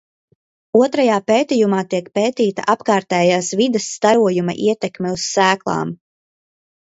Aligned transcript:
Otrajā 0.77 1.17
pētījumā 1.31 1.81
tiek 1.91 2.07
pētīta 2.19 2.63
apkārtējās 2.73 3.51
vides 3.61 3.91
starojuma 3.97 4.55
ietekme 4.69 5.11
uz 5.19 5.27
sēklām. 5.35 5.93